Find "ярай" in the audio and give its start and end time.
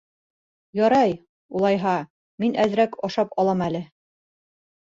0.79-1.13